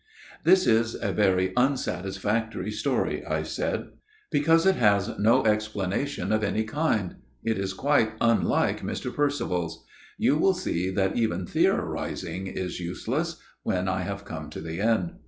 "This 0.45 0.65
is 0.65 0.95
a 0.99 1.11
very 1.11 1.53
unsatisfactory 1.55 2.71
story," 2.71 3.23
I 3.23 3.43
said," 3.43 3.89
because 4.31 4.65
it 4.65 4.77
has 4.77 5.11
no 5.19 5.45
explanation 5.45 6.31
of 6.31 6.43
any 6.43 6.63
kind. 6.63 7.17
It 7.43 7.59
is 7.59 7.73
quite 7.73 8.13
unlike 8.19 8.81
Mr. 8.81 9.13
Percival's. 9.13 9.85
You 10.17 10.37
will 10.39 10.55
see 10.55 10.89
that 10.89 11.15
even 11.15 11.45
theorizing 11.45 12.47
is 12.47 12.79
useless, 12.79 13.35
when 13.61 13.87
I 13.87 14.01
have 14.01 14.25
come 14.25 14.49
to 14.49 14.59
the 14.59 14.81
end. 14.81 15.17